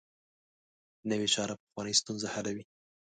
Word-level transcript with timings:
نوې 1.09 1.27
چاره 1.33 1.53
پخوانۍ 1.59 1.93
ستونزه 2.01 2.27
حلوي 2.35 2.63